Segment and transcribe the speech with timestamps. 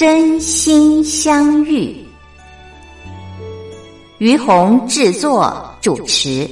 [0.00, 1.94] 真心相遇，
[4.16, 6.48] 于红制作主持。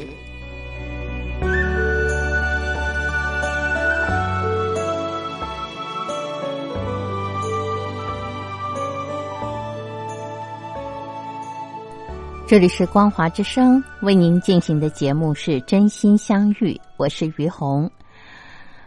[12.47, 17.91] 这里是光华之声为您进行的节目是真心相遇，我是于红。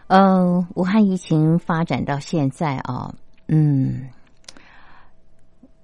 [0.05, 3.11] 嗯，武汉疫情发展到现在啊，
[3.47, 4.07] 嗯。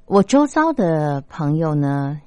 [0.08, 2.22] 我周遭的朋友呢，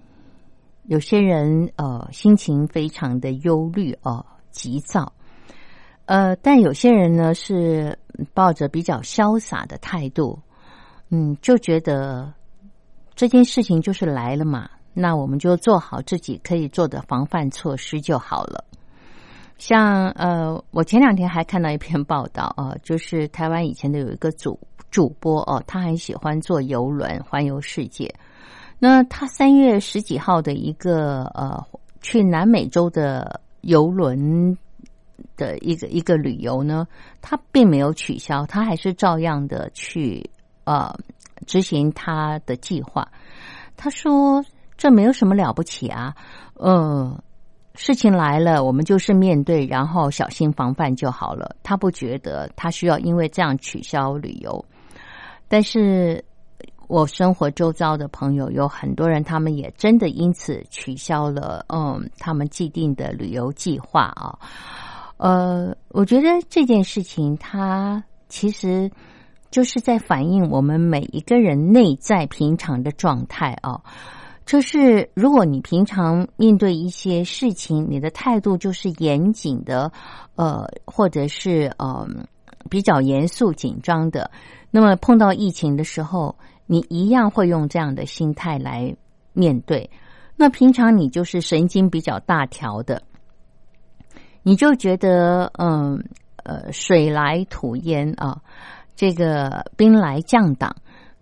[0.85, 5.15] 有些人呃心情非常的忧虑哦，急躁，
[6.05, 7.99] 呃，但有些人呢是
[8.35, 10.39] 抱着比较潇洒的态度，
[11.09, 12.35] 嗯，就觉得
[13.15, 18.63] 这件事情就是来了嘛，那我们就做好自己可以做的防范措施就好了。
[19.57, 24.61] 像呃，我前两天还看到一篇报道啊，就是台湾以前的有一个组。
[24.91, 28.13] 主播哦，他很喜欢坐游轮环游世界。
[28.79, 31.63] 那他三月十几号的一个呃
[32.01, 34.57] 去南美洲的游轮
[35.37, 36.87] 的一个一个旅游呢，
[37.21, 40.31] 他并没有取消，他还是照样的去
[40.65, 40.95] 呃
[41.47, 43.07] 执行他的计划。
[43.77, 44.45] 他说
[44.77, 46.15] ：“这没有什么了不起啊，
[46.55, 47.19] 嗯，
[47.75, 54.65] 事情来了，我们就是面对，然后小心防范就好了。”他不觉得他需要因为这样取消旅游。
[55.51, 56.25] 但是，
[56.87, 64.39] 我生活周遭的朋友有很多人，他们也真的因此取消了嗯他们既定的旅游计划啊。
[65.17, 68.89] 呃，我觉得这件事情它其实
[69.51, 73.83] 就是在反映我们每一个人内在平常的状态啊。
[74.47, 79.91] 就是如果你平常面对一些事情，你的态度就是严谨的，
[80.37, 82.27] 呃，或者是嗯
[82.69, 84.31] 比较严肃紧张的。
[84.71, 86.37] 那么碰到疫情的时候，
[86.67, 88.97] 你一样会用这样的心态来
[89.33, 89.91] 面对。
[90.37, 93.03] 那平常你就是神经比较大条的，
[94.43, 96.03] 你就觉得嗯
[96.45, 98.41] 呃水来土淹啊，
[98.97, 100.75] 这个兵来将挡，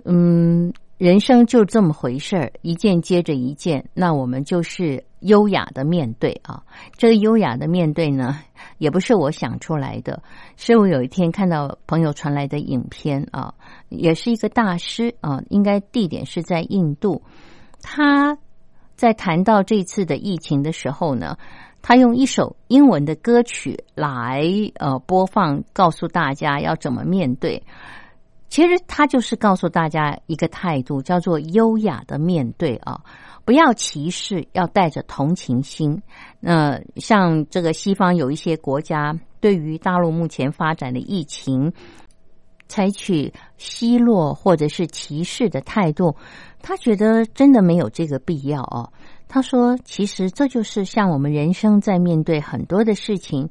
[0.04, 0.72] 嗯。
[0.98, 3.88] 人生就这么回事儿，一件接着一件。
[3.94, 6.60] 那我们就是优雅的面对啊。
[6.96, 8.40] 这个优雅的面对呢，
[8.78, 10.20] 也不是我想出来的，
[10.56, 13.54] 是我有一天看到朋友传来的影片啊，
[13.90, 17.22] 也是一个大师啊，应该地点是在印度。
[17.80, 18.36] 他
[18.96, 21.38] 在谈到这次的疫情的时候呢，
[21.80, 24.42] 他用一首英文的歌曲来
[24.74, 27.62] 呃播放，告诉大家要怎么面对。
[28.48, 33.00] 其实他就是告诉大家一个态度，叫做优雅的面对啊，
[33.44, 36.02] 不要歧视，要带着同情心。
[36.40, 41.72] 那像这个西方有一些国家，对于大陆目前发展的疫情，
[42.68, 46.16] 采取奚落或者是歧视的态度，
[46.62, 48.92] 他觉得真的没有这个必要哦。
[49.28, 53.50] 他说，其实这就是像我们人生在面对很多的事情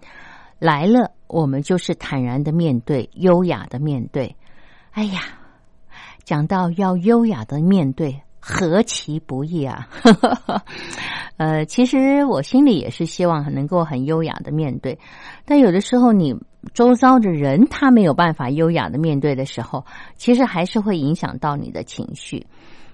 [0.58, 4.36] 来了，我们就是坦然的面对，优雅的面对。
[4.98, 5.22] 哎呀，
[6.24, 9.88] 讲到要优雅的面对，何其不易啊！
[11.38, 14.98] 呃，其实我心里也是希望能够很优雅的面对，
[15.46, 16.36] 但有的时候你
[16.74, 19.86] 周遭的人他没有办法优雅的面对的时候，
[20.16, 22.48] 其实还是会影响到你的情绪。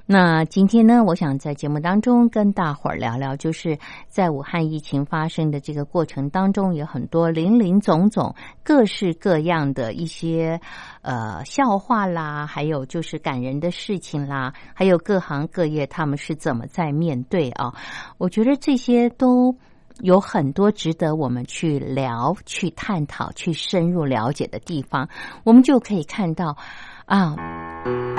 [0.05, 3.79] 那今天呢，我想在节目当中跟大伙儿聊聊，就是
[4.09, 10.59] 在武汉疫情发生的这个过程当中，有很多林林总总、各式各样的一些
[11.03, 17.73] 呃笑话啦，还有就是感人的事情啦，还有各行各业他们是怎么在面对啊？
[18.17, 19.55] 我觉得这些都
[20.01, 25.07] 有很多值得我们去聊、去探讨、去深入了解的地方，
[25.45, 26.57] 我们就可以看到。
[27.05, 27.35] 啊，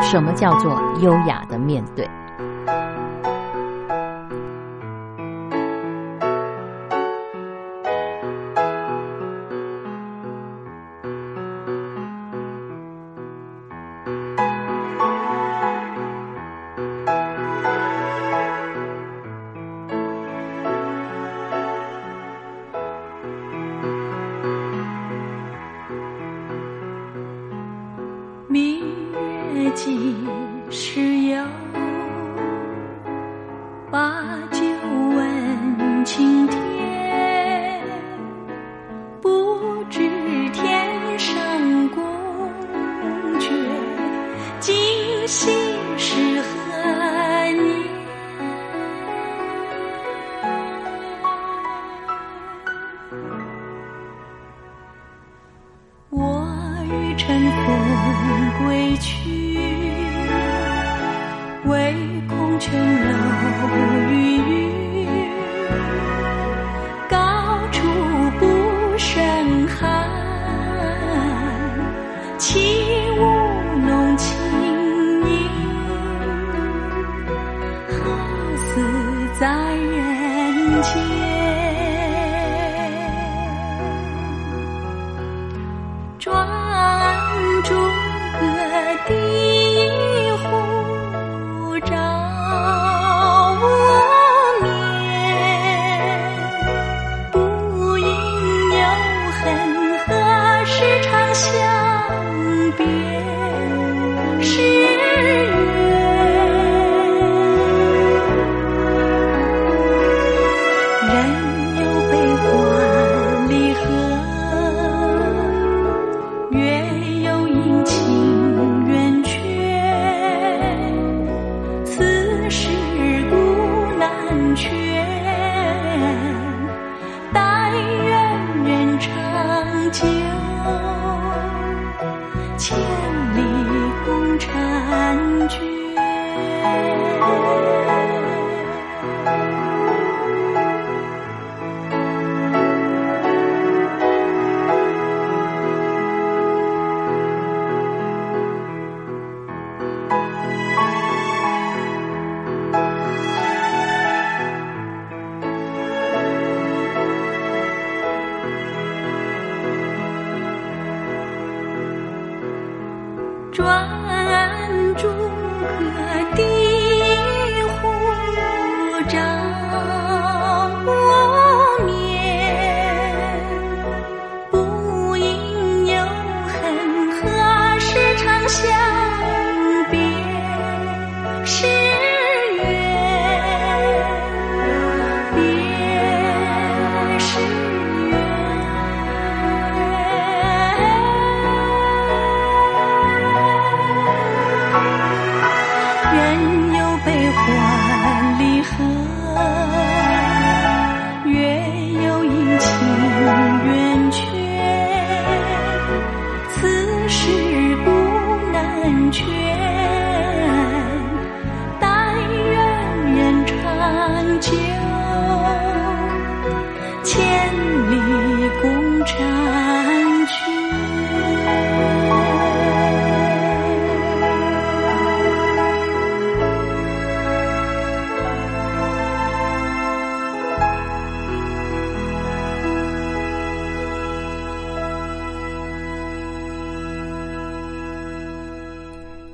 [0.02, 2.08] 什么叫做优雅的面对？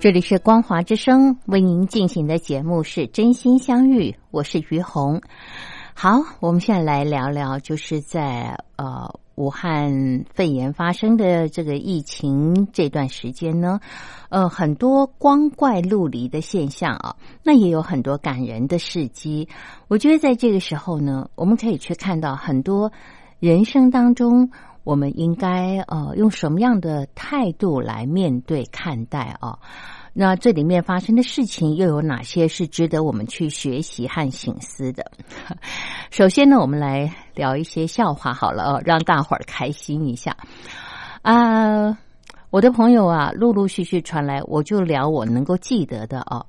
[0.00, 5.20] 这里是光华之声为您进行的节目是真心相遇，我是于红。
[5.92, 13.78] 好，我们现在来聊聊，就是在呃武汉肺炎发生的这个疫情这段时间呢，
[14.30, 19.50] 呃很多光怪陆离的现象啊，那也有很多感人的事迹。
[19.88, 22.90] 我觉得在这个时候呢，我们可以去看到很多
[23.38, 24.50] 人生当中。
[24.84, 29.58] 我们应该呃用什么样的态度来面对看待啊？
[30.12, 35.10] 那这里面发生的事情又有哪些是值得我们去学习和醒思的？
[36.10, 40.36] 首先呢，我们来聊一些笑话好了哦，让大伙儿开心一下
[41.22, 41.96] 啊！
[42.50, 46.44] 我的朋友啊，陆陆续续传来，我就聊我能够记得的啊，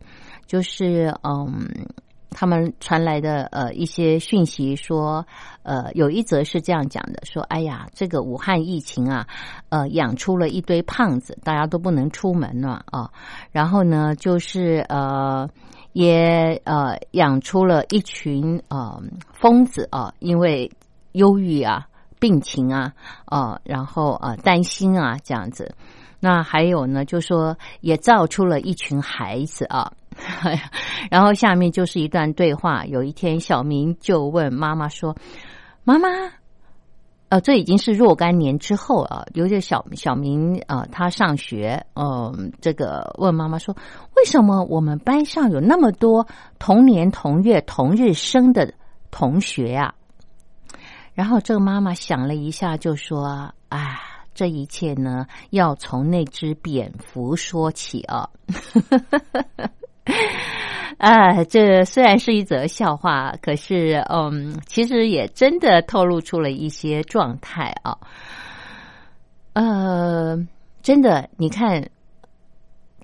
[0.47, 1.69] 就是嗯。
[2.31, 5.25] 他们传来的呃一些讯息说，
[5.63, 9.27] 呃，有一则是这样讲的，说，哎呀，这个武汉疫情啊，
[9.69, 13.11] 呃，养出了一堆胖子，大家都不能出门了啊。
[13.51, 15.47] 然后呢，就是呃，
[15.93, 19.01] 也呃养出了一群呃
[19.33, 20.71] 疯子啊，因为
[21.11, 21.87] 忧郁啊、
[22.19, 22.93] 病情啊，
[23.25, 25.75] 啊，然后啊担心啊这样子。
[26.21, 29.91] 那还有呢，就说也造出了一群孩子啊。
[31.09, 32.85] 然后下面就是一段对话。
[32.85, 35.15] 有一天，小明就问妈妈说
[35.83, 36.07] ：“妈妈，
[37.29, 39.25] 呃，这已经是若干年之后啊。
[39.33, 43.75] 有些小小明啊，他上学，嗯，这个问妈妈说：
[44.15, 46.27] 为什么我们班上有那么多
[46.59, 48.73] 同年同月同日生的
[49.09, 49.95] 同学呀？”
[51.15, 53.97] 然后这个妈妈想了一下，就说：“哎，
[54.33, 58.29] 这一切呢，要从那只蝙蝠说起啊。
[60.97, 67.97] ”啊，这虽然是一则笑话，可是，嗯，其实也真的透露出了一些状态啊。
[69.53, 70.37] 呃，
[70.83, 71.89] 真的，你看，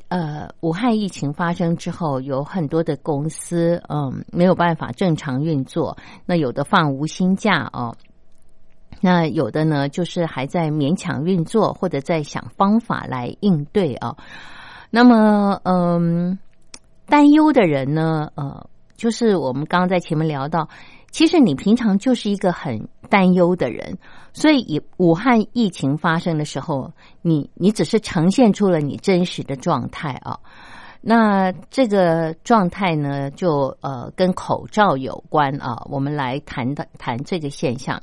[0.10, 7.96] 呃，武汉疫情发生之后，有很多的公司，嗯，没有办法正常运作，那有的放无薪假哦，
[9.02, 14.16] 那有的呢，就是还在勉强运作，或者在想方法来应对啊。
[14.90, 16.40] 那么，嗯。
[17.10, 18.30] 担忧的人呢？
[18.36, 20.68] 呃，就是我们刚刚在前面聊到，
[21.10, 23.98] 其实你平常就是一个很担忧的人，
[24.34, 30.38] 所以以武汉疫情发生的时候，你你只是呈现出了你真实的状态啊。
[31.00, 35.82] 那这个状态呢，就呃跟口罩有关啊。
[35.90, 38.02] 我们来谈谈谈这个现象，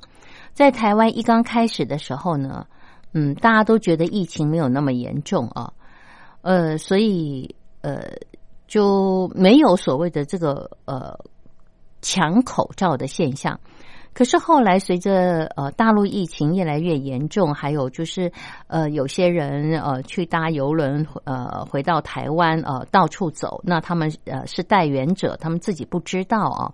[0.54, 2.66] 在台湾一刚开始的时候呢，
[3.12, 5.70] 嗯，大家都觉得疫情没有那么严重啊，
[6.40, 8.00] 呃，所以呃。
[8.66, 11.16] 就没有所谓的这个呃
[12.00, 13.60] 抢口罩的现象，
[14.14, 18.32] 可是后来随着呃大陆疫情越来越严重，还有就是
[18.66, 26.72] 呃有些人呃去搭游轮呃回到台湾呃到处走，那他们呃是带源者，他们自己不知道啊，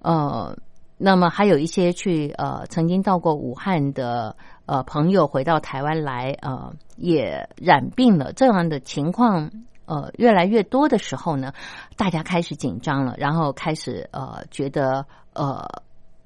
[0.00, 0.56] 呃，
[0.98, 4.36] 那么还有一些去呃曾经到过武汉的
[4.66, 9.50] 呃朋友回到台湾来呃也染病了，这样的情况。
[9.88, 11.52] 呃越来越多的时候呢，
[11.96, 15.64] 大家开始紧张了，然后开始呃觉得呃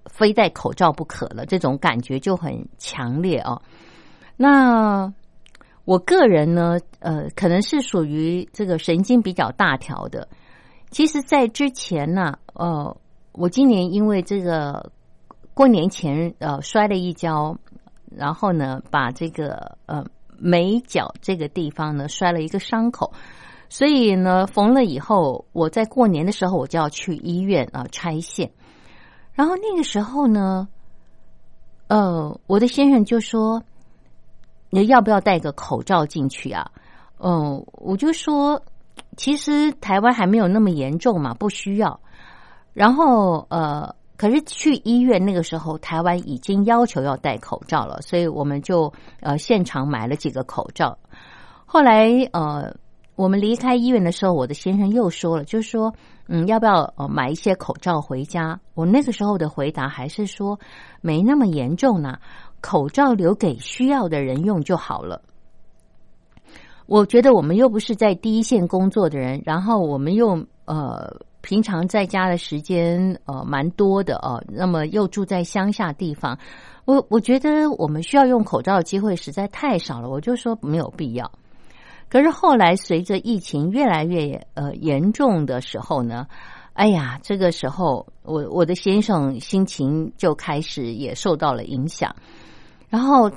[0.07, 3.61] 非戴口罩不可了，这种感觉就很强烈哦。
[4.39, 5.13] 那
[5.85, 10.27] 我个人呢，呃，可能是属于这个神经比较大条的。
[10.91, 12.97] 其实，在之前呢，呃，
[13.33, 14.91] 我今年因为这个
[15.55, 17.57] 过年前呃摔了一跤，
[18.11, 20.05] 然后呢，把这个呃
[20.39, 23.13] 眉角这个地方呢摔了一个伤口，
[23.69, 28.51] 所以呢缝了以后，我在过年的时候我就要去医院啊拆线，
[29.33, 30.69] 然后那个时候呢，
[31.89, 33.63] 呃，我的先生就说
[34.71, 36.71] ：“你要不要戴个口罩进去啊？”
[37.19, 38.63] 嗯，我就说。
[39.17, 42.01] 其实台湾还没有那么严重嘛，不需要。
[42.73, 50.97] 然后呃，可是去医院那个时候，台湾已经要求要戴口罩了，所以我们就呃现场买了几个口罩。
[51.67, 52.75] 后来呃，
[53.17, 55.93] 我们离开医院的时候，我的先生又说了，就是说
[56.29, 58.59] 嗯，要不要呃买一些口罩回家？
[58.75, 60.59] 我那个时候的回答还是说
[61.01, 62.19] 没那么严重呢，
[62.61, 65.23] 口罩留给需要的人用就好了。
[66.87, 76.39] 我觉得我们又不是在第一线工作的人，然后我们又呃平常在家的时间呃蛮多的哦，那么又住在乡下地方，
[76.85, 81.31] 我我觉得我们需要用口罩的机会实在太少了，我就说没有必要。
[82.09, 86.27] 可是后来随着疫情越来越呃严重的时候呢，
[86.75, 92.15] 哎呀，这个时候我我的先生心情就开始也受到了影响，
[92.89, 93.31] 然后。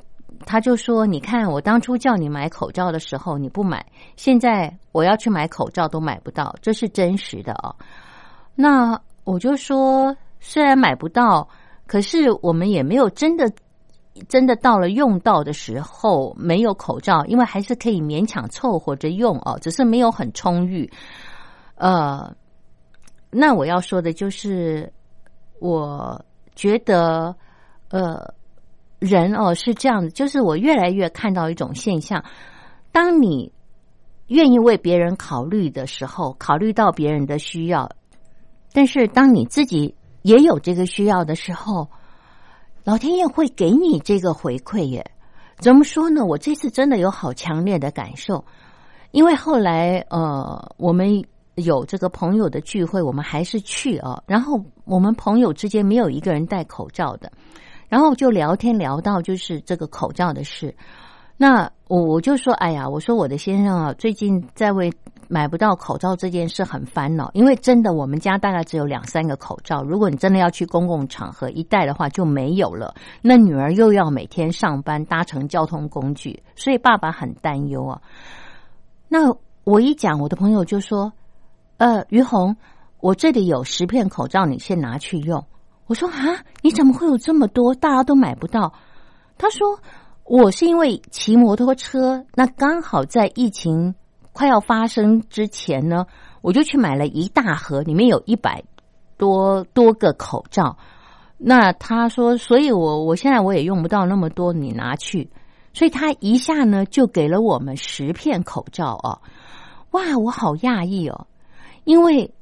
[0.45, 3.85] 他就说：“你看，我当初叫你买口罩的时候你不买，
[4.17, 7.75] 现在我要去买口罩都买不到，这是真实的哦。”
[8.55, 11.47] 那我就说：“虽然买不到，
[11.87, 13.51] 可是我们也没有真的
[14.27, 20.91] 真的到了用到的时候没有口罩，因为还是可以勉强凑合着用哦，只是没有很充裕。”
[21.75, 22.35] 呃，
[23.31, 24.91] 那我要说的就是，
[25.59, 26.23] 我
[26.55, 27.35] 觉得，
[27.89, 28.33] 呃。
[29.03, 32.23] 人哦是这样的，就是我越来越看到一种现象：
[32.93, 33.51] 当你
[34.27, 37.91] 愿意为别人考虑的时候，考虑到别人的需要，
[38.71, 41.89] 但是当你自己也有这个需要的时候，
[42.85, 45.05] 老天爷会给你这个回馈耶。
[45.57, 46.23] 怎么说呢？
[46.23, 48.45] 我这次真的有好强烈的感受，
[49.11, 51.23] 因为后来呃，我们
[51.55, 57.29] 有这个朋友的聚会，我们还是去啊，然后我们朋友之间没有一个人戴口罩的。
[57.93, 60.75] 然后就聊天聊到就是这个口罩的事，
[61.37, 64.91] 那我我就说，哎呀，我说我的先生啊，最近在为
[65.27, 72.95] 买不到口罩这件事很烦恼，因为真的我们家大概只有两三个口罩，如果你真的要去公共场合一戴的话就没有了。
[73.21, 78.01] 那女儿又要每天上班搭乘交通工具，所以爸爸很担忧啊。
[79.07, 79.31] 那
[79.65, 81.13] 我一讲，我的朋友就说，
[81.77, 82.57] 呃，于红，
[83.01, 85.45] 我这里有十片口罩，你先拿去用。
[85.93, 87.75] 我说啊，你怎么会有这么多？
[87.75, 88.73] 大家都买不到。
[89.37, 89.77] 他说，
[90.23, 93.93] 我是因为骑摩托车，那刚好在疫情
[94.31, 96.07] 快要发生之前呢，
[96.41, 98.63] 我就去买了一大盒，里面有一百
[99.17, 100.75] 多多个口罩。
[101.37, 105.29] 那他说，所以我我现在我也用不到那么多，你拿去。
[105.73, 109.21] 所以他一下呢就给了我们十片口罩哦。
[109.91, 111.27] 哇，我好讶异哦，
[111.83, 112.33] 因为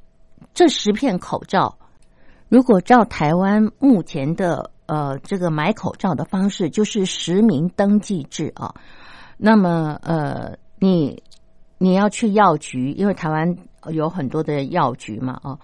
[0.54, 1.76] 这十片口罩。
[2.52, 8.74] 如果照台湾目前的呃这个买口罩的方式，就是实名登记制啊，
[9.38, 11.22] 那么呃你
[11.78, 13.56] 你要去药局，因为台湾
[13.90, 15.58] 有很多的药局嘛啊，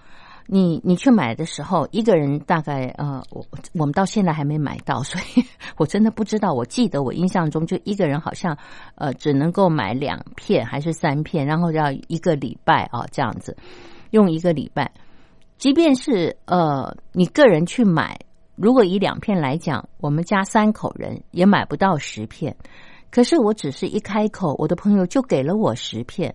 [0.47, 5.45] 你你去买的时候，一个人大概呃我我们到现在还没买到，所以
[5.77, 6.53] 我真的不知道。
[6.53, 8.57] 我记得我印象中就一个人好像
[8.95, 13.55] 呃只能够买两片还是三片，然后要一个礼拜啊这样子
[14.09, 14.91] 用一个礼拜。
[15.59, 18.17] 即便是呃，你个人去买，
[18.55, 22.55] 如果以两片来讲，我们家三口人也买不到十片。
[23.11, 26.33] 可是我只是一开口，我的朋友就给了我十片。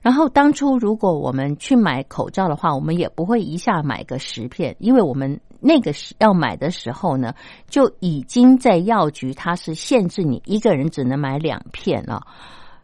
[0.00, 7.34] 然后当初如果我们去买口罩的话，我们也不会一下买个十片，因为我们那个时要买的时候呢，
[7.68, 12.24] 就已经在药局，它是限制你一个人只能买两片了。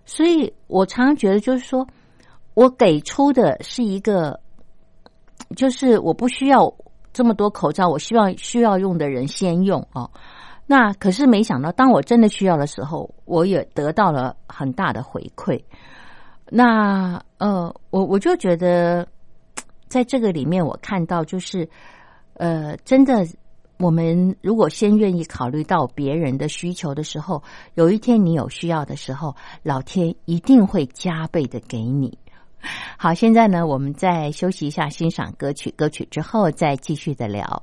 [0.05, 1.87] 所以我常常觉得，就是说
[2.55, 4.41] 我给出的是一个。
[5.55, 6.75] 就是我不需要
[7.13, 10.11] 这么多口罩，我希望需要用的人先用哦。
[10.67, 15.63] 那可是没想到，当我真的需要的时候，我也得到了很大的回馈。
[16.51, 19.07] 那呃，我我就觉得，
[19.87, 21.69] 在这个里面，我看到就是
[22.35, 23.27] 呃，真的，
[23.79, 27.43] 我们如果先愿意考虑到别人的需求的时候，
[27.75, 32.19] 有一天你有需要的时候，老天一定会加倍的给你。
[32.99, 37.63] 好，现在呢，我们再休息一下，欣赏歌曲，歌曲之后再继续的聊。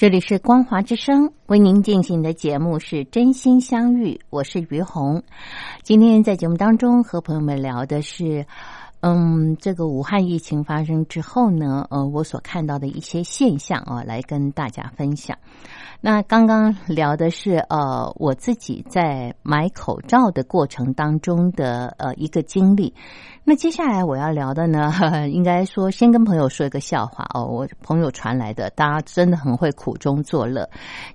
[0.00, 5.22] 这里是光华之声为您进行的节目是真心相遇，我是于红。
[5.82, 8.46] 今天在节目当中和朋友们聊的是，
[9.00, 15.38] 嗯，这个武汉疫情发生之后呢，呃，我所看到的一些现象啊，来跟大家分享。
[16.02, 22.94] 那刚刚聊的是呃，我自己在买口罩的过程当中的呃一个经历。
[23.44, 24.92] 那接下来我要聊的呢，
[25.28, 30.68] 应该说先跟朋友说一个笑话哦，我朋友传来的，大家真的很会苦中作乐。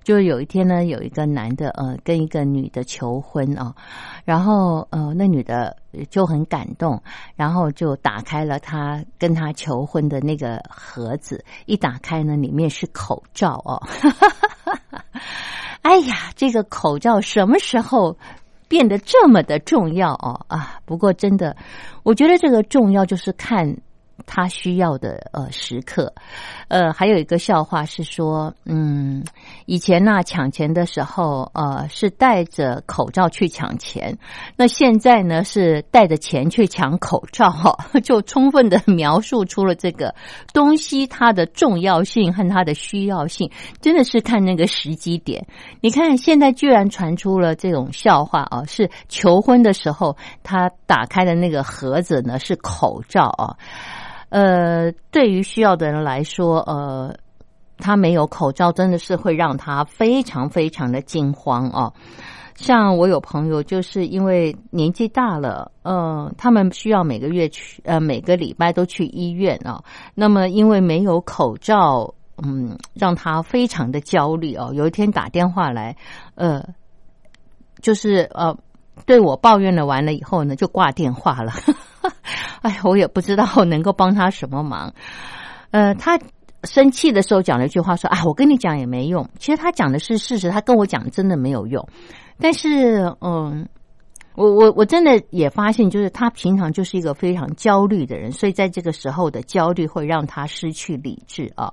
[0.03, 3.73] 就有一天呢，有一个男的呃跟一个女的求婚啊，
[4.23, 5.77] 然后呃那女的
[6.09, 7.01] 就很感动，
[7.35, 13.81] 然后就打开了他跟他求婚的那个盒子，一打开呢，里面是口罩哦。
[15.81, 18.17] 哎呀，这个口罩什么时候？
[18.67, 20.79] 变得这么的重要哦啊！
[20.85, 21.55] 不过真的，
[22.01, 23.77] 我觉得这个重要就是看。
[24.25, 26.13] 他需要的呃时刻，
[26.67, 29.23] 呃，还有一个笑话是说，嗯，
[29.65, 34.17] 以前呢抢钱的时候，呃，是戴着口罩去抢钱，
[34.55, 40.13] 那现在呢是带着钱去抢口罩，哈， 就充分的描述出了这个
[40.53, 45.45] 东西它的重要性和它的需要性，真的是看那个时机点。
[45.81, 53.55] 你看现在居然传出了这种笑话啊，是求婚的时候他打开的那个盒子呢是口罩啊。
[54.29, 57.15] 呃，对于需要的人来说，呃，
[57.77, 61.93] 他没有口罩，真的是会让他非常非常的惊慌哦。
[62.55, 69.83] 像我有朋友，就是因为年纪大了，呃，他们需要每个月去，呃，每个礼拜都去医院啊。
[70.13, 74.71] 那么因为没有口罩，嗯，让他非常的焦虑哦。
[74.73, 75.97] 有一天打电话来，
[76.35, 76.63] 呃，
[77.81, 78.57] 就是呃，
[79.05, 81.51] 对我抱怨了完了以后呢，就挂电话了。
[82.65, 84.91] 哎，我也不知道能够帮他什么忙。
[85.69, 86.19] 呃，他
[86.63, 91.87] 生气的时候讲了一句话，说：“啊，我跟你讲也没用。”其实他讲的是事实，他跟我讲真的没有用。
[92.39, 93.67] 但是，嗯，
[94.33, 101.71] 我我我真的也发现，就是他平常就是一个非常焦虑的人，所以在这个时候的焦虑会让他失去理智啊。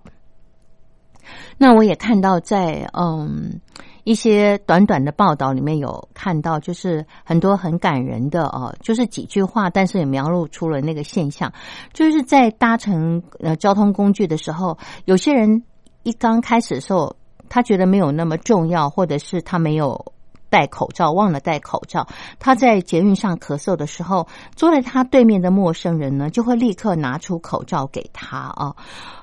[1.57, 3.61] 那我也看到，在嗯
[4.05, 11.53] 一些短短的报道里面有看到，就是很多很感人的哦，就是几句话，但是也描述出了那个现象，
[11.93, 15.63] 就是在搭乘呃交通工具的时候，有些人
[16.03, 17.17] 一刚开始的时候，
[17.49, 20.13] 他觉得没有那么重要，或者是他没有。
[20.53, 22.07] 戴口罩，忘了戴口罩。
[22.39, 28.77] 他在捷运上咳嗽的时候，坐在他对面的陌生人呢，就会立刻拿出口罩给他啊。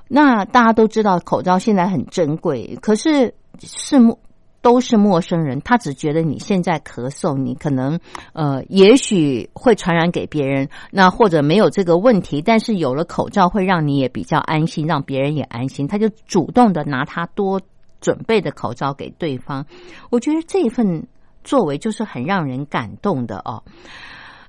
[0.07, 4.17] 那大家都知道，口罩现在很珍贵，可是是陌
[4.61, 7.99] 都是陌生人，他只觉得你现在咳嗽，你可能
[8.33, 17.61] 呃，也许会传染给别人，那或者没有这个问题，但是有了口罩会让你也比较安心，让别人也安心，他就主动的拿他多
[18.01, 19.65] 准备的口罩给对方。
[20.09, 21.07] 我觉得这一份。
[21.41, 23.63] 作为就是很让人感动的哦，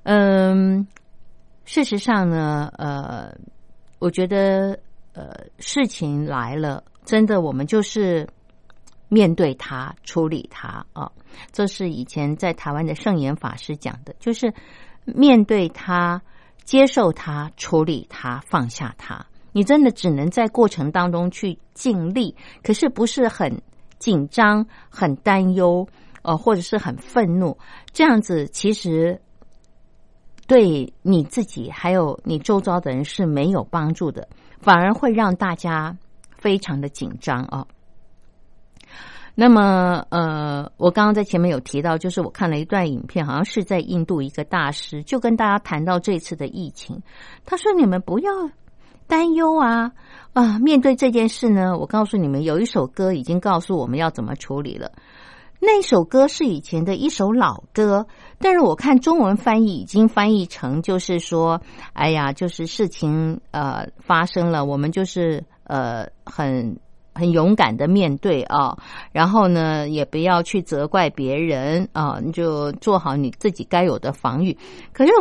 [0.02, 0.86] 嗯，
[1.64, 3.32] 事实上呢，呃，
[4.00, 4.76] 我觉得
[5.14, 8.26] 呃，事情来了，真的我们就是
[9.10, 11.12] 面对它，处理它啊。
[11.52, 14.54] 这是以前在台湾的圣严法师讲的，就是
[15.04, 16.22] 面对它，
[16.64, 19.26] 接受它，处理它，放下它。
[19.52, 23.60] 你真的只能在过程当中去尽力，可是不是很
[23.98, 25.86] 紧张、很担忧。
[26.22, 27.56] 呃，或者是很愤怒，
[27.94, 29.22] 这样子其实
[30.46, 34.28] 对你自己还有你周遭的人是没有帮助的，
[34.60, 35.96] 反而会让大家
[36.36, 37.66] 非常的紧张哦。
[39.42, 47.00] 那么，呃，我刚刚在前面有提到，就是我看了一段影片，好像是在印度一个大师就跟大家谈到这次的疫情，
[47.46, 48.30] 他说：“你们不要
[49.06, 49.92] 担忧啊
[50.34, 50.58] 啊！
[50.58, 54.92] 面对这件事呢，我告诉你们，有一首歌已经告诉我们要怎么处理了。”
[55.58, 58.06] 那首歌是以前的一首老歌，
[58.38, 61.62] 但是我看中文翻译已经翻译成，就是说，
[61.94, 66.78] 哎呀，就是事情呃发生了，我们就是呃很
[67.20, 68.76] 很勇敢的面对啊，
[69.12, 74.56] 然后呢也不要去责怪别人啊，你就做好你自己该有的防御。
[74.92, 75.12] 可是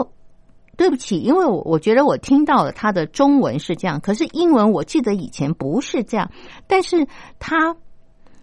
[0.78, 6.32] 对不起，因为我我觉得我听到了他的中文是这样，可是英文我记得以前不是这样，
[6.66, 7.06] 但是
[7.38, 7.76] 他。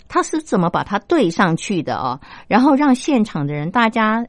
[0.09, 2.21] 他是怎么把它对上去的啊？
[2.47, 4.25] 然后让现场的人，大家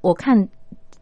[0.00, 0.48] 我看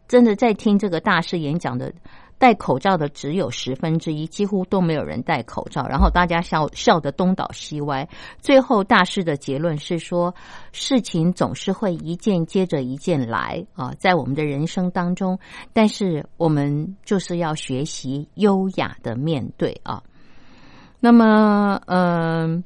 [0.09, 1.93] 真的在听这个大师演讲的，
[2.43, 5.87] 戴口罩的只有十分之一，几乎都没有人戴口罩。
[5.87, 8.05] 然后大家笑笑得东倒西歪。
[8.41, 10.35] 最后大师的结论是说，
[10.73, 15.39] 事情总是会一件接着一件来啊，在我们的人生当中，
[15.71, 20.03] 但是我们就是要学习优雅的面对啊。
[20.99, 22.61] 那么，嗯。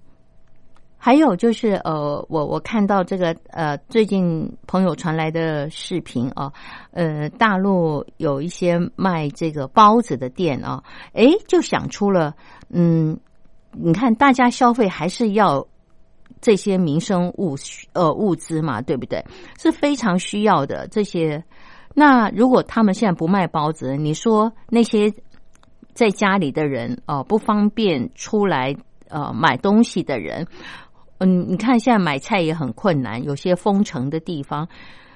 [0.99, 6.51] 还有就是，呃，我我看到这个，呃，最近朋友传来的视频啊，
[6.91, 10.83] 呃，大陆有一些卖这个包子的店啊，
[11.13, 12.35] 哎，就想出了，
[12.69, 13.17] 嗯，
[13.71, 15.65] 你看大家消费还是要
[16.41, 17.55] 这些民生物
[17.93, 19.23] 呃物资嘛，对不对？
[19.59, 21.43] 是非常需要的这些。
[21.93, 25.13] 那如果他们现在不卖包子，你说那些
[25.93, 28.75] 在家里的人哦，不方便出来
[29.09, 30.47] 呃买东西的人。
[31.19, 34.67] 嗯，你看现在买菜也很困难，有些封城的地方。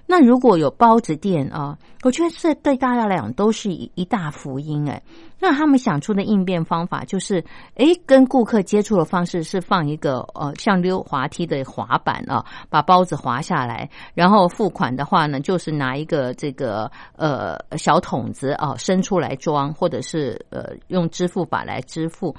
[0.08, 5.02] 那如果有包子店啊，我觉得这对大家来讲都是一一大福音哎。
[5.40, 7.42] 那他们想出的应变方法就是，
[7.76, 22.36] 哎，跟顾客接触的方式是放一个呃像溜滑梯的滑板啊，把包子滑下来，然后付款的话呢，就是拿一个这个呃小桶子啊伸出来装，或者是呃用支付宝来支付。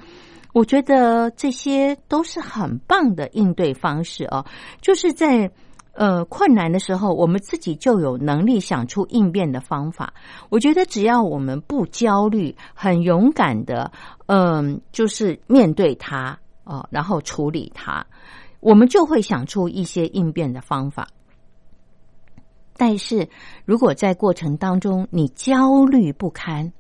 [0.53, 4.45] 我觉得这些都是很棒的应对方式哦，
[4.81, 5.51] 就是在
[5.95, 10.13] 呃困难的时候，我们自己就有能力想出应变的方法。
[10.51, 13.93] 我觉得只要我们不焦虑，很勇敢的，
[14.27, 18.07] 嗯，就是面对它哦，然后处理它，
[18.61, 21.09] 我们就会想出一些应变的方法。
[22.77, 23.29] 但是
[23.65, 26.73] 如果在过程当中你焦虑不堪，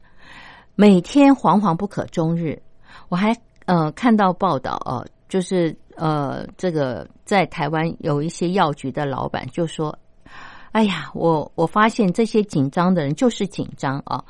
[0.74, 2.60] 每天惶惶不可终日。
[3.08, 9.98] 我还呃看到报道哦，就是呃这个在台湾有一些药局的老板就说
[10.72, 14.24] ：“哎呀，我我发现这些紧张的人就是紧张啊，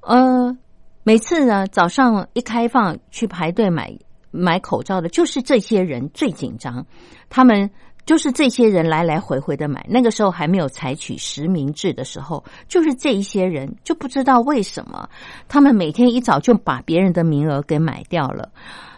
[0.00, 0.56] 呃，
[1.02, 3.96] 每次呢早上一开放去排队买
[4.30, 6.86] 买口罩的，就是这些人最紧张，
[7.28, 7.70] 他们。”
[8.06, 15.08] 就是这些人来来回回的买，那个时候还没有采取实名制的时候，就是这一些人就不知道为什么，
[15.48, 18.50] 他们每天一早就把别人的名额给买掉了，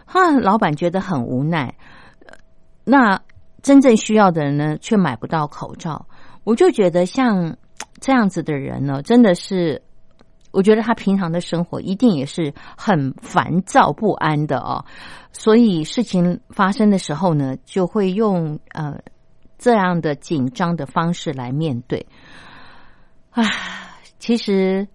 [0.05, 1.73] 哈，老板觉得很无奈。
[2.83, 3.21] 那
[3.61, 6.05] 真正需要的人呢，却买不到口罩，
[6.43, 7.55] 我就觉得像
[7.99, 9.81] 这样子的人呢，真的是。
[10.53, 14.85] 我觉得他平常的生活一定也是很烦躁不安的哦，
[15.33, 18.99] 所以事情发生的时候呢，就会用呃
[19.57, 22.05] 这样的紧张的方式来面对。
[23.31, 23.43] 啊，
[24.19, 24.87] 其实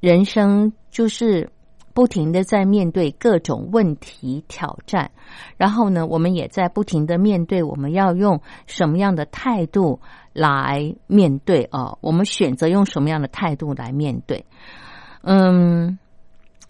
[0.00, 1.48] 人生就是。
[1.94, 5.12] 不停的在面对各种问题挑战，
[5.56, 10.00] 然后呢，我们也在不停的面对，我们要用什么样的态度
[10.34, 11.96] 来面对啊？
[12.02, 14.44] 我们选择用什么样的态度来面对？
[15.22, 15.98] 嗯，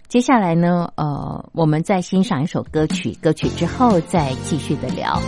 [0.06, 5.18] 接下来呢，呃，我们再欣赏一首歌曲，歌曲之后再继续的聊。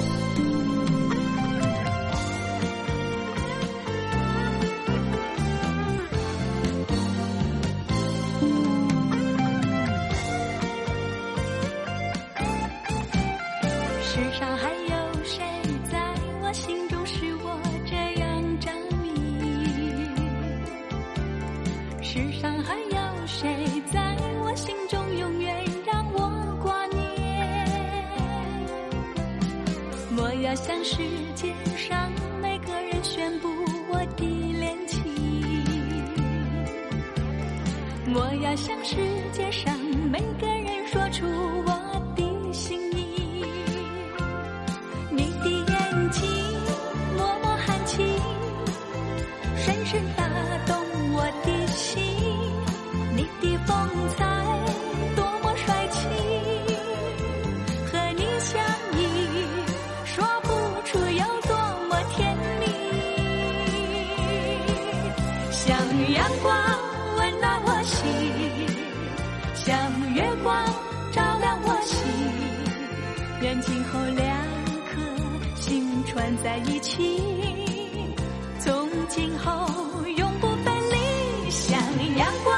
[30.88, 31.03] 世
[31.35, 33.49] 界上每个人宣布
[33.90, 35.03] 我的恋情，
[38.14, 38.94] 我要向世
[39.33, 39.77] 界上
[40.12, 40.45] 每个
[76.42, 77.20] 在一起，
[78.59, 81.51] 从今后永不分离。
[81.51, 81.79] 像
[82.16, 82.57] 阳光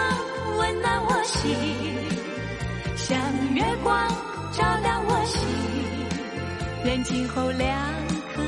[0.58, 1.54] 温暖我心，
[2.96, 3.18] 像
[3.54, 4.08] 月光
[4.52, 5.40] 照亮我心。
[6.84, 7.68] 愿今后两
[8.34, 8.42] 颗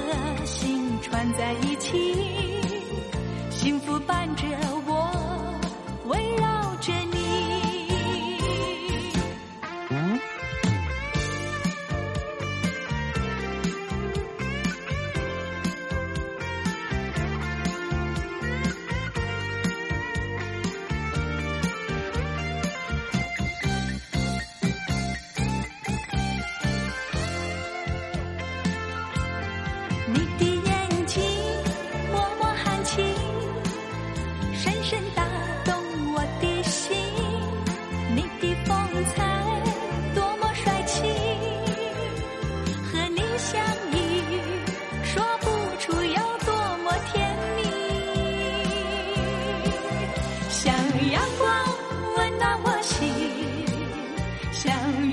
[0.45, 2.17] 心串在一起，
[3.51, 4.45] 幸福伴着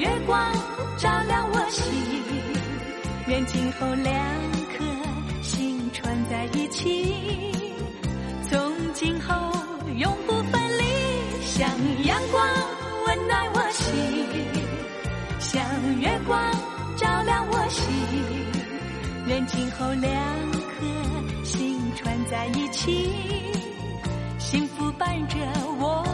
[0.07, 0.53] 月光
[0.97, 1.83] 照亮我心，
[3.27, 4.15] 愿今后两
[4.77, 4.85] 颗
[5.41, 7.51] 心串在一起，
[8.49, 9.35] 从今后
[9.97, 10.83] 永不分离。
[11.41, 11.69] 像
[12.05, 12.47] 阳光
[13.05, 13.85] 温暖我心，
[15.39, 15.61] 像
[15.99, 16.39] 月光
[16.95, 17.85] 照亮我心。
[19.27, 20.11] 愿今后两
[20.51, 20.85] 颗
[21.43, 21.77] 心。
[21.97, 23.09] 串在一起，
[24.37, 25.35] 幸福伴着
[25.79, 26.05] 我，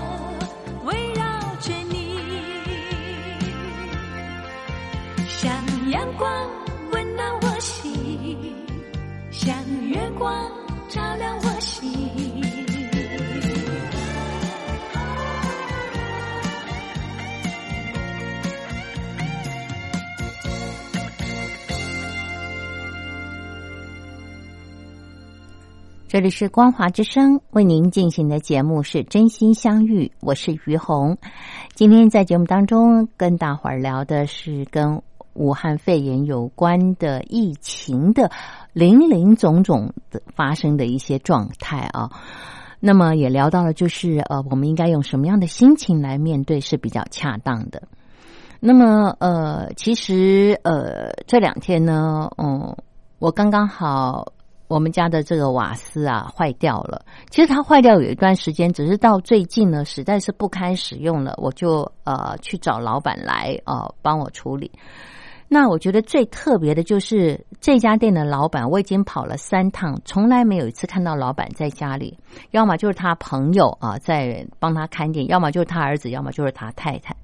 [9.94, 10.52] 月光
[10.90, 11.88] 照亮我心。
[26.08, 31.16] 这里是光华之声为您进行的节目是真心相遇，我是于红。
[31.76, 35.04] 今天在节目当中跟大伙儿聊的是跟
[35.34, 38.32] 武汉肺炎有关的疫情的。
[38.74, 42.10] 林林总总的发生的一些状态啊，
[42.80, 47.84] 那么也聊到了，就是呃，我们应该用什么样的心情来面对是比较恰当的。
[48.60, 52.76] 那么呃，其实呃这两天呢，嗯，
[53.20, 54.34] 我刚刚好
[54.68, 57.06] 我们家的这个瓦斯啊坏掉了。
[57.30, 64.72] 其实它坏掉有一段时间，只是到最近呢，实在是不堪使用了，我就呃去找老板来呃帮我处理。
[65.48, 72.18] 那我觉得最特别的就是这家店的老板，我已经跑了三趟，从来没有一次看到老板在家里。
[72.52, 77.16] 要么就是他朋友啊在帮他看店，要么就是他儿子，要么就是他太太。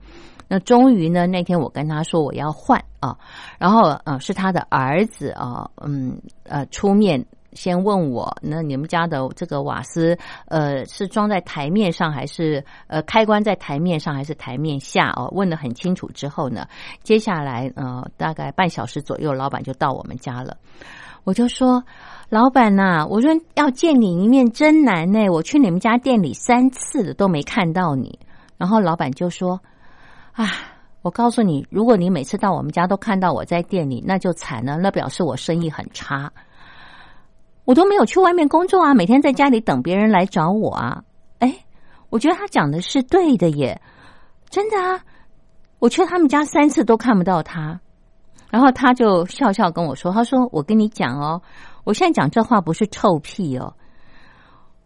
[0.48, 3.18] 那终于呢，那天我跟他说我要换啊，
[3.58, 7.26] 然后呃是他的儿子啊，嗯呃出面。
[7.54, 15.12] 先问我，那你们家的这个瓦斯，呃，是装在台面上还是呃开关在台面上还是台面下？
[15.16, 16.68] 哦，问的很清楚之后呢，
[17.04, 20.58] 接下来呃大概半小时左右，老板就到我们家了。
[21.26, 21.84] 我就说，
[22.30, 28.18] 老板呐，我说要见你一面真难呢，我去你们家店里三次了都没看到你。
[28.58, 29.60] 然后老板就说，
[30.34, 30.48] 啊，
[31.02, 36.32] 我告诉你，如果你每次到我们家都看到我在店里，那就惨了，那表示我生意很差。
[37.70, 41.04] 我都没有去外面工作啊，每天在家里等别人来找我啊。
[41.38, 41.56] 哎，
[42.10, 43.80] 我觉得他讲的是对的耶，
[44.50, 45.02] 真的啊。
[45.78, 47.80] 我去他们家三次都看不到他，
[48.50, 51.44] 然后他就笑笑跟我说：“他说我跟你讲哦，
[51.84, 53.76] 我现在讲这话不是臭屁哦，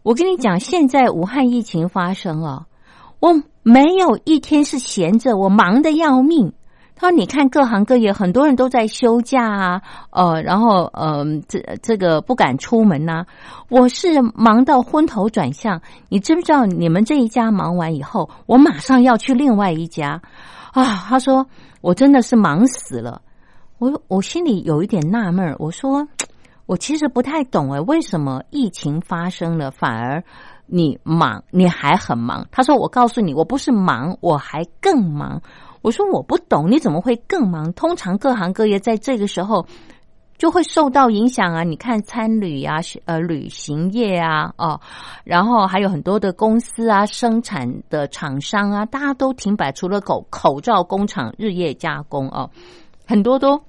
[0.02, 2.66] 我跟你讲，现在武汉疫情发生了，
[3.18, 6.52] 我没有一天是闲着，我忙的要命。”
[6.96, 13.26] 他说：“你看，各行各业很多人都在休假啊，呃，然后呃，这这个不敢出门呐。
[13.68, 15.80] 我是忙到昏头转向。
[16.08, 16.64] 你知不知道？
[16.64, 20.22] 你们这一家忙完以后，我马上要去另外一家
[20.72, 21.44] 啊。”他说
[21.82, 23.20] ：“我真的是忙死了。”
[23.78, 26.06] 我我心里有一点纳闷我说
[26.64, 30.22] ：“我其实不太懂哎，为什么疫情发生了，反而
[30.66, 35.42] 你忙，你还很忙？”他说：“我告诉你，我不是忙，我还更忙。”
[35.84, 37.70] 我说我不懂，你怎么会更忙？
[37.74, 39.66] 通常各行各业在这个时候
[40.38, 41.62] 就会受到影响啊！
[41.62, 44.80] 你看餐旅呀、呃旅行业啊，哦，
[45.24, 52.48] 然后还有很多的公司啊、生产的厂商啊，大家都停摆，除了口口罩工厂日夜加工哦，
[53.06, 53.60] 很多都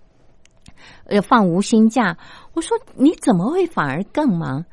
[1.10, 2.18] 要放无薪假。
[2.54, 4.64] 我说你怎么会反而更忙？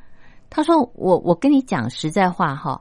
[0.48, 2.80] 他说我我跟你讲实在话哈。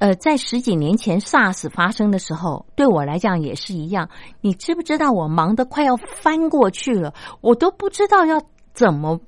[0.00, 4.08] 呃，在十几年前 SARS 发生的时候，对我来讲也是一样。
[4.40, 8.40] 你知不知道我忙得快要翻过去了，我都不知道要
[8.72, 9.20] 怎么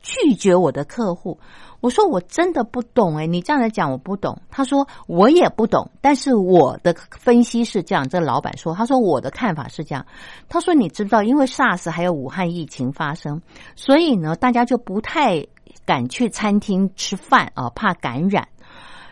[0.00, 1.38] 拒绝我的客户。
[1.80, 4.42] 我说我真的不懂哎，你这样来讲我不懂。
[4.50, 8.08] 他说我也不懂，但是我的分析是这样。
[8.08, 10.06] 这老板说，他说我的看法是这样。
[10.48, 13.42] 他说你知不知道，因为 SARS 还有武汉疫情发生，
[13.76, 15.46] 所以呢，大家就不太
[15.84, 18.48] 敢去餐厅吃饭啊，怕感染。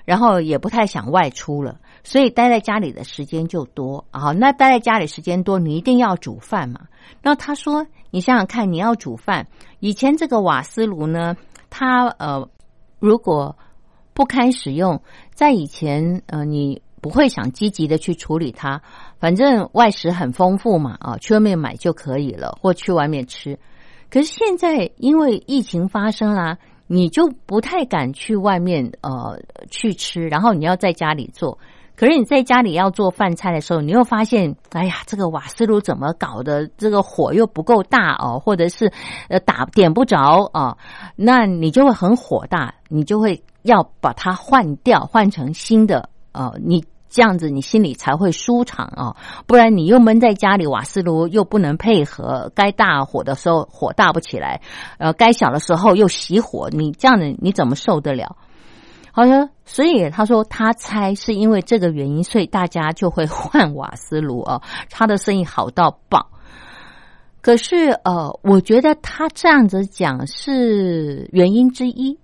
[0.04, 4.32] 然后也不太想外出了，所以待在家里的时间就多啊。
[4.32, 6.82] 那待在家里时间多，你一定要煮饭嘛。
[7.22, 9.46] 那他说：“你想想看，你要煮饭，
[9.80, 11.36] 以前这个瓦斯炉呢，
[11.70, 12.48] 它呃，
[12.98, 13.56] 如果
[14.12, 15.00] 不堪使用，
[15.32, 18.82] 在以前呃，你不会想积极的去处理它，
[19.18, 23.58] 反正外食很丰富嘛啊，去外面买就可以了，或去外面吃。
[24.10, 29.38] 可是现在因为疫情发生啦。”你就不太敢去外面呃
[29.70, 31.58] 去吃，然后你要在家里做。
[31.96, 36.66] 可是你在家里要做饭菜的时候，你又发现，哎呀，这个瓦斯炉怎么搞的？
[36.76, 38.92] 这个火又不够大哦，或者是
[39.28, 40.76] 呃打点不着啊，
[41.14, 46.84] 那你就会很火大，你就会要把它换掉，换成新的呃你。
[47.14, 49.14] 这样子你心里才会舒畅啊，
[49.46, 54.62] 不然你又闷在家里，瓦斯炉又不能配合，该大火的时候火大不起来，
[54.98, 58.36] 呃，该小的时候又熄火，你这样子你怎么受得了？
[59.12, 66.30] 好像，所以他说他猜是因为这个原因，所以大家就会换瓦斯炉啊，他的生意好到爆。
[67.40, 72.18] 可是呃，我觉得他这样子讲是原因之一，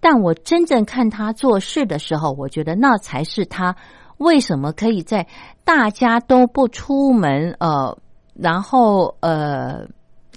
[0.00, 3.76] 但我真正看他做事的时候，我觉得那才是他。
[4.20, 5.26] 为什么可以在
[5.64, 7.96] 大家都不出门，呃，
[8.34, 9.86] 然后呃，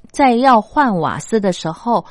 [0.09, 2.05] 在要换瓦斯的时候，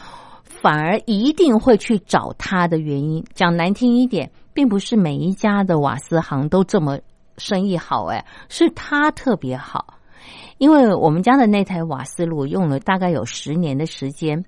[0.44, 3.24] 反而一定会去找他的原因？
[3.32, 6.98] 讲难听一点，并不是每一家的瓦斯行都这么
[7.38, 9.94] 生意好，哎，是他特别好。
[10.58, 14.44] 因为我们家的那台瓦斯炉用了大概有十年的时间，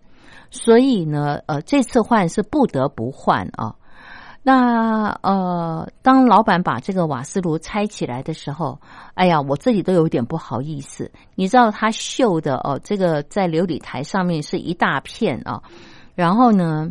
[0.51, 3.77] 所以呢，呃，这次换是不得不换啊。
[4.47, 8.79] 那呃，当老板把这个瓦斯炉拆起来的时候，
[9.15, 11.11] 哎呀，我自己都有点不好意思。
[11.35, 15.63] 你知道他绣的哦，这个在琉璃台上面是一大片啊，
[16.15, 16.91] 然后呢，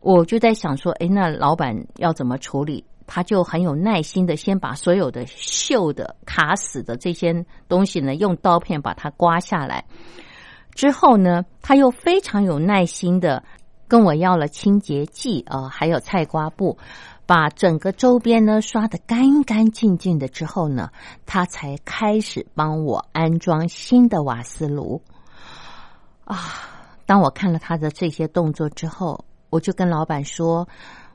[0.00, 2.84] 我就在想说，哎，那老板要怎么处理？
[3.06, 9.86] 他就很有耐心的，先把所有的锈的、卡死的这些东西呢，用刀片把它刮下来。
[10.74, 13.42] 之后呢，他又非常有耐心的
[13.88, 16.78] 跟我要了清洁剂啊，还有菜瓜布，
[17.26, 20.28] 把整个周边呢刷的干干净净的。
[20.28, 20.90] 之后呢，
[21.26, 25.02] 他才开始帮我安装新的瓦斯炉。
[26.24, 26.36] 啊，
[27.06, 30.68] 当我看了他的这些动作之后，我就跟老板说。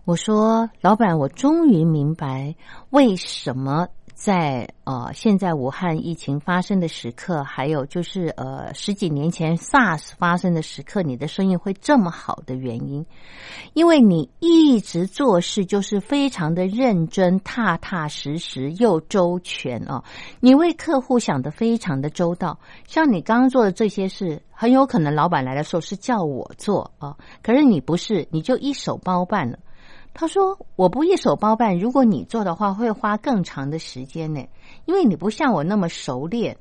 [0.05, 2.55] 我说：“老板，我终于明白
[2.89, 3.88] 为什么
[4.24, 13.05] 在呃现在武汉疫情发生的时刻，还有就是呃十几年前 SARS 发生的时刻，你的生意会这么好的原因，
[13.74, 20.05] 因为你一直做事就是非常的认真、踏踏实实又周全啊！
[20.39, 22.57] 你为客户想的非常的周到，
[22.88, 29.59] 像你刚刚做的这些事，很有可能老板来的时候是叫我做啊，可是你不是，你就一手包办了。”
[30.16, 34.45] 他说：“我不一手包办，如果你做的话，会花更长的时间呢。
[34.86, 36.55] 因为你不像我那么熟练，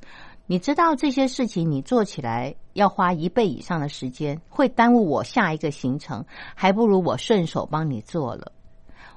[0.46, 6.24] 你知道这些事情，你做起来要花一倍以上的时间，会耽误我下一个行程，
[6.54, 8.52] 还不如我顺手帮你做了。”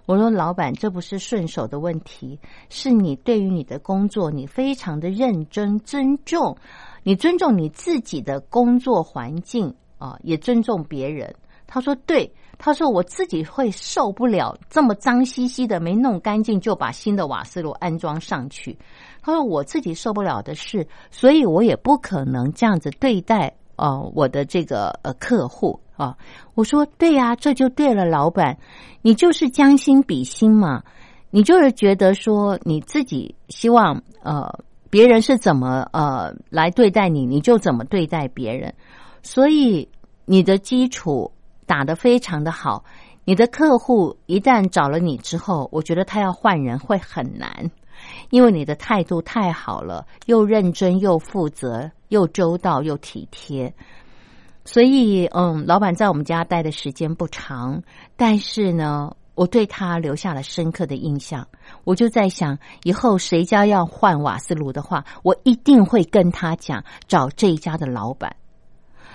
[0.05, 2.37] 我说：“老板，这不是顺手的问题，
[2.69, 6.57] 是你对于你的工作，你非常的认真、尊重，
[7.03, 11.33] 你尊重你自己的工作环境啊，也尊重别人。”
[11.65, 18.77] 他说：“对。”他说：“我自己会受不了这么脏兮兮的，没弄干净就把新的瓦斯炉安装上去。”
[19.21, 26.17] 他说：“我自己受不了的是，所以我也不可能这样子对待呃我的这个呃客户啊。”
[26.55, 28.57] 我说：“对呀，这就对了，老板，
[29.01, 30.81] 你就是将心比心嘛，
[31.31, 34.49] 你就是觉得说你自己希望呃
[34.89, 38.73] 别人是怎么呃来对待你，你就怎么对待别人，
[39.21, 39.89] 所以
[40.23, 41.29] 你的基础。”
[41.65, 42.83] 打得非常的好，
[43.23, 47.71] 你的客户一旦找了你之后，我觉得他要换人会很难，
[48.29, 53.73] 因为你的态度太好了，又认真又负责又周到又体贴，
[54.63, 57.81] 所以嗯，老板在我们家待的时间不长，
[58.15, 61.47] 但是呢，我对他留下了深刻的印象。
[61.83, 68.35] 我就在想，以后谁家要换瓦斯炉的话，我一定会跟他讲找这一家的老板。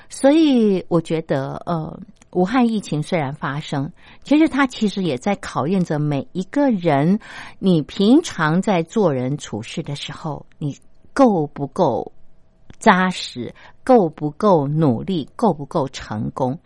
[0.08, 1.96] 所以我觉得，呃。
[2.32, 3.90] 武汉疫情虽然发生，
[4.22, 7.18] 其实它其实也在考验着每一个人。
[7.58, 10.78] 你平常在做人处事的时候，你
[11.12, 12.12] 够不够
[12.78, 13.52] 扎实？
[13.82, 15.28] 够不够努力？
[15.34, 16.60] 够不够成功？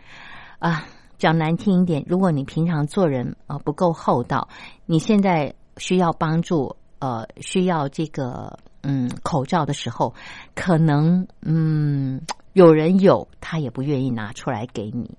[0.59, 0.85] 啊，
[1.17, 4.49] 讲难听一点，如果你平常做人啊不够厚道，
[4.85, 10.13] 你现在需要帮助，呃，需要这个嗯口罩的时候，
[10.55, 12.21] 可能嗯
[12.53, 15.17] 有人有，他也不愿意拿出来给你。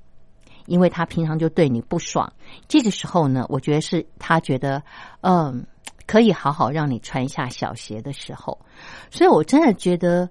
[0.65, 2.31] 因为他平常就对你不爽，
[2.67, 4.81] 这个时候呢，我觉得是他觉得，
[5.21, 5.65] 嗯，
[6.07, 8.59] 可以好好让你穿下小鞋的时候，
[9.11, 10.29] 所以我真的觉得，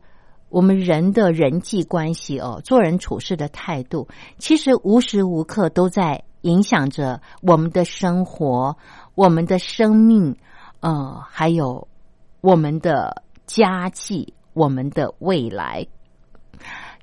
[0.48, 4.08] 我们人的人际关系哦，做人处事的态度，
[4.38, 8.76] 其实无时无刻都在影响着我们的生活、
[9.14, 10.36] 我们的生命，
[10.80, 11.88] 呃，还有
[12.40, 15.86] 我们的家计、我们的未来。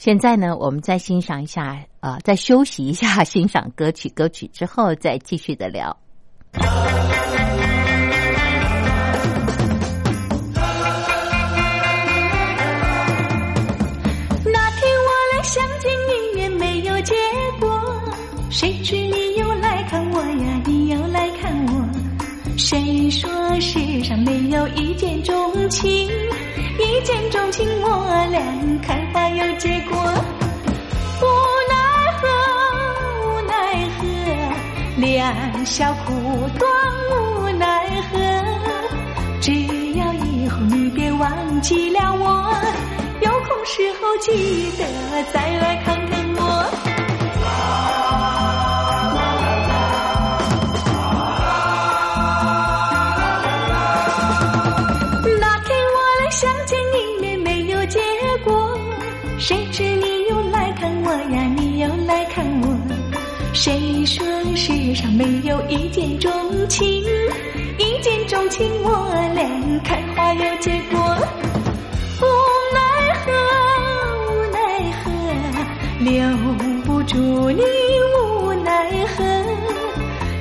[0.02, 5.95] 现在呢，我们再欣赏一下，啊，再休息一下， 欣赏歌曲，歌曲之后再继续的聊。
[22.72, 26.07] 谁说世上没有一见钟情？
[26.80, 28.41] 一见钟情，我俩
[28.82, 29.97] 开花有结果。
[31.19, 31.26] 无
[31.67, 31.76] 奈
[32.15, 32.30] 何，
[33.28, 33.53] 无奈
[33.97, 34.07] 何，
[35.01, 36.13] 两小苦
[36.57, 36.72] 短，
[37.11, 38.17] 无奈何。
[39.41, 39.51] 只
[39.97, 42.55] 要以后你别忘记了我，
[43.19, 44.86] 有空时候记得
[45.34, 46.91] 再来看看我。
[64.02, 64.26] 你说
[64.56, 66.32] 世上没有一见钟
[66.68, 67.04] 情？
[67.78, 68.89] 一见钟情，我
[69.36, 70.99] 俩开花有结果。
[72.20, 72.26] 无
[72.74, 73.32] 奈何，
[74.26, 74.60] 无奈
[75.04, 75.12] 何，
[75.99, 76.12] 留
[76.84, 77.16] 不住
[77.52, 77.62] 你，
[78.18, 79.24] 无奈何。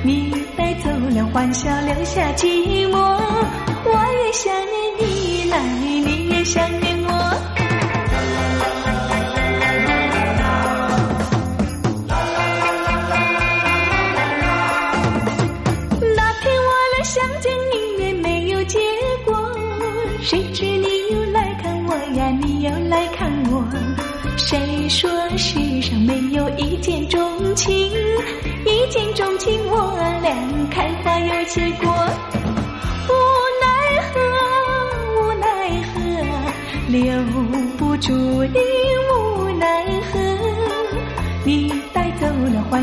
[0.01, 2.97] 你带走了欢笑，留下寂寞。
[2.97, 3.91] 我
[4.25, 5.59] 也想念你来，
[6.03, 6.67] 你也想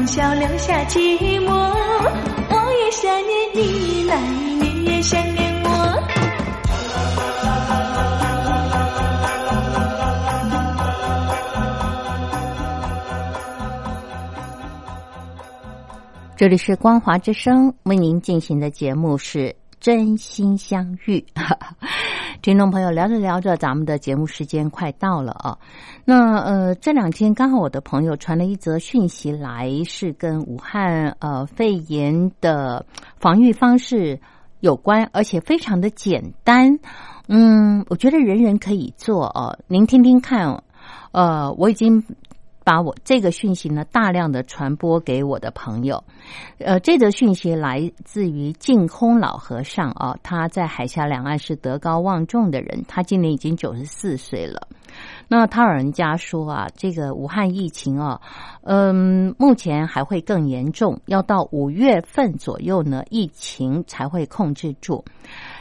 [0.08, 1.52] 笑，留下寂寞。
[1.52, 5.68] 我也想念你，来，你也想念我。
[16.34, 21.22] 这里是光华之声为您进行的节目是真心相遇，
[22.40, 25.58] 听众朋友聊着聊着，咱们的节目时间快到了啊。
[26.04, 32.86] 那呃，这两天刚好我的朋友传了一则讯息来，是跟武汉呃肺炎的
[33.16, 34.20] 防御方式
[34.60, 36.78] 有关，而且非常的简单。
[37.26, 39.58] 嗯，我觉得人人可以做哦。
[39.66, 40.62] 您听听看，
[41.12, 42.04] 呃，我已经。
[42.68, 46.04] 把我这个讯息呢，大量的传播给我的朋友。
[46.58, 54.68] 呃，这则讯息来自于净空老和尚啊，他在海峡两岸是德高望重的人，他今年已经九十四岁了。
[55.30, 58.20] 那他老人家说啊，这个武汉疫情啊，
[58.62, 65.04] 嗯，目前还会更严重，要到五月份左右呢，疫情才会控制住。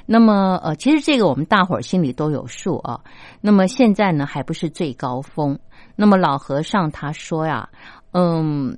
[0.06, 3.02] 那么，呃，其实这个我们大伙儿心里都有数啊。
[3.42, 5.60] 那么现在呢，还不是最高峰。
[5.98, 7.68] 那么老和尚他说呀，
[8.14, 8.78] 嗯，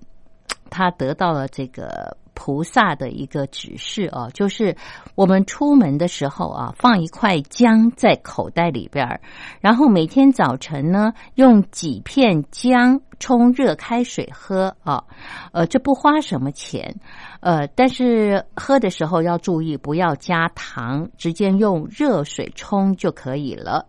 [0.72, 4.74] 他得到了这个菩萨的一个指示啊，就是
[5.14, 9.20] 我们出门的时候啊，放一块姜在口袋里边
[9.60, 15.04] 然后每天早晨呢，用几片姜冲热开水喝啊，
[15.52, 16.96] 呃，这不花什么钱，
[17.42, 23.86] 呃，但是喝的时候要注意不要加糖，直接用热水冲就可以了，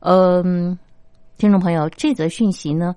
[0.00, 0.78] 嗯。
[1.38, 2.94] 听众朋友，这则讯息呢，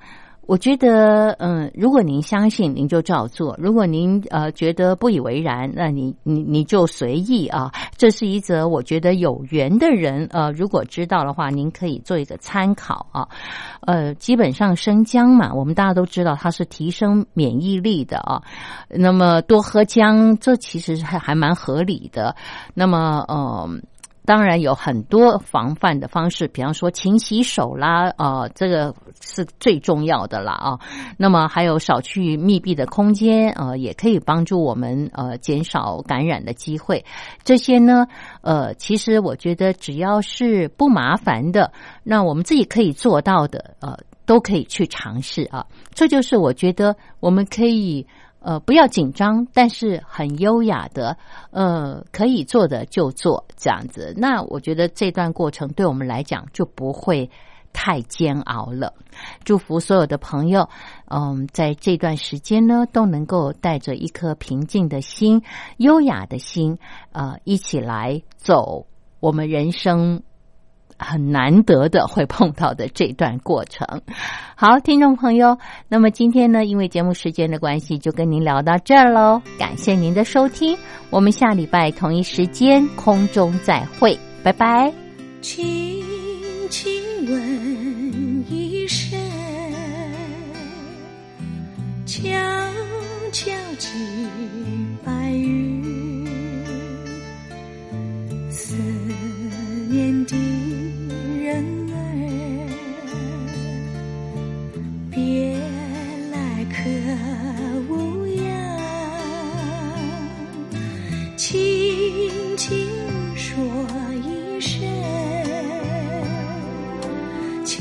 [0.48, 7.72] 我觉得，嗯，如果您相信，您就照做；如果您呃觉得不以为然，那你你你就随意啊。
[7.98, 13.28] 这是一则我觉得有缘的人，呃，如果知道的话，您可以做一个参考啊。
[13.82, 18.42] 呃，基本上生姜嘛，我们大家都知道它是提升免疫力的啊。
[18.90, 22.36] 那么多喝姜，这其实还还蛮合理的。
[22.74, 23.82] 那么，嗯。
[24.26, 30.80] 当然有很多防范的方式，比方说勤洗手啦，啊，这个是最重要的啦啊。
[31.18, 37.06] 那么还有少去密闭的空间，呃，也可以帮助我们呃减少感染的机会。
[37.44, 38.08] 这些呢，
[38.42, 41.72] 呃，其实我觉得只要是不麻烦的，
[42.04, 45.66] 那我们自己可以做到的，呃，都可以去尝试啊。
[45.94, 48.06] 这就是我觉得我们可以。
[48.46, 51.18] 呃，不要紧张，但是很优雅的，
[51.50, 54.14] 呃，可以做的就做这样子。
[54.16, 57.32] 那我觉得这段过程对我们来讲就不会
[57.74, 58.94] 太煎熬了。
[59.44, 60.70] 祝福所有的朋友，
[61.10, 65.42] 嗯，在这段时间呢，都能够带着一颗平静的心、
[65.78, 66.78] 优雅的心，
[67.14, 68.86] 呃，一起来走
[69.20, 70.22] 我们人生。
[70.98, 74.02] 很难得的会碰到的这段过程，
[74.56, 75.58] 好，听众朋友，
[75.90, 79.42] 那么今天呢，因为节目时间的关系，就跟您聊到这儿喽。
[79.60, 80.78] 感谢您的收听，
[81.10, 84.94] 我们下礼拜同一时间空中再会，拜拜。
[85.42, 86.02] 轻
[86.70, 86.92] 轻
[87.28, 89.20] 问一声，
[92.06, 92.24] 悄
[93.32, 93.90] 悄寄
[95.04, 96.26] 白云，
[98.50, 98.76] 思
[99.90, 100.75] 念的。
[101.46, 101.94] 人儿
[105.12, 105.56] 别
[106.32, 106.74] 来可
[107.88, 108.42] 无恙？
[111.38, 111.54] 轻
[112.58, 112.90] 轻
[113.36, 113.64] 说
[114.24, 114.82] 一声，
[117.64, 117.78] 悄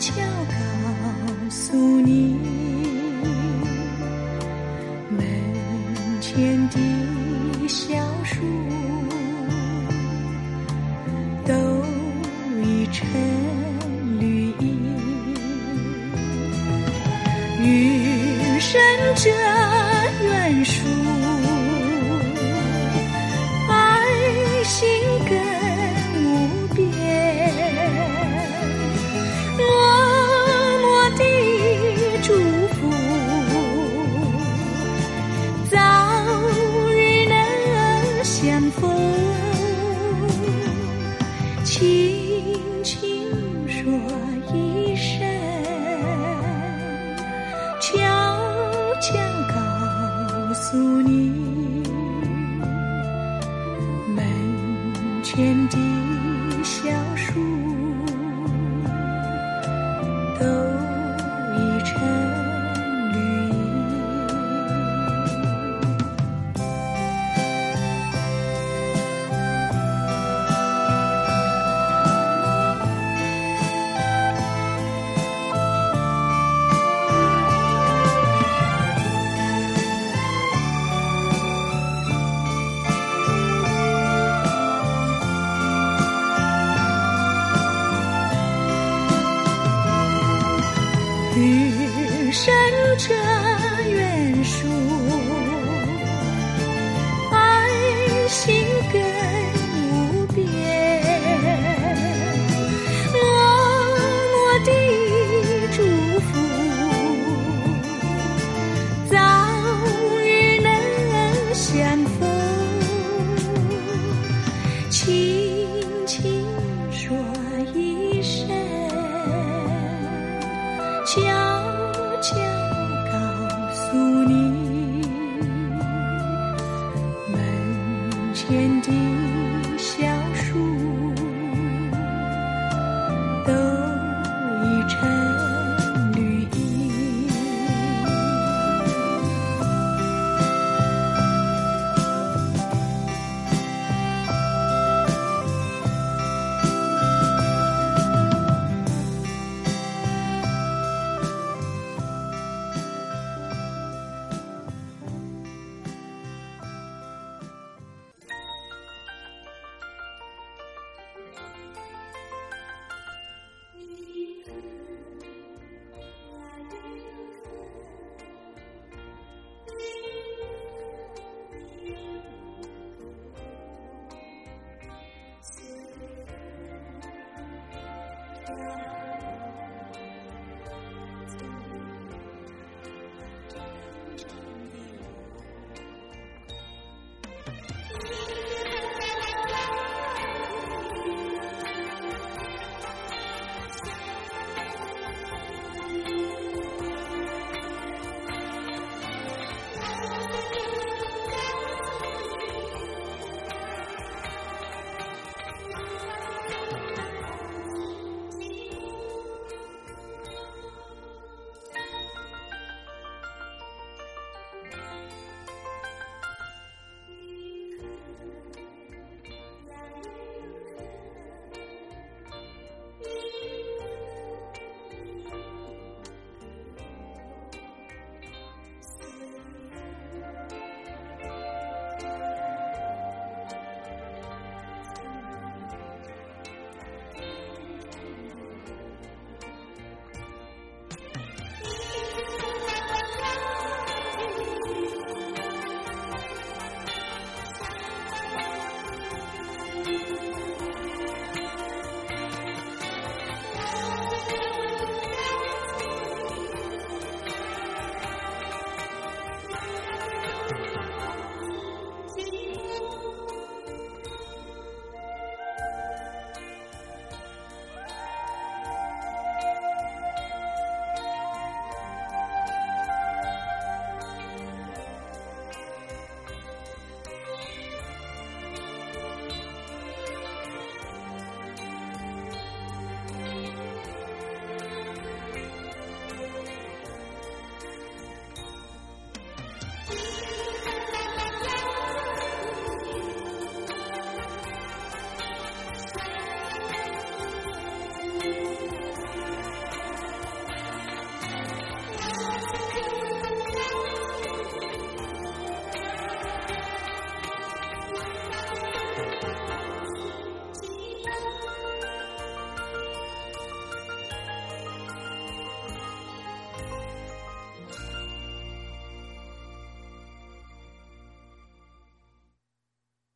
[0.00, 0.12] 悄
[0.48, 0.56] 告
[1.48, 2.40] 诉你，
[5.16, 5.22] 门
[6.20, 6.76] 前的
[7.68, 7.94] 小
[12.98, 13.06] 尘
[14.18, 14.76] 绿意。
[17.60, 18.80] 云深
[19.14, 19.30] 遮
[20.26, 20.82] 远树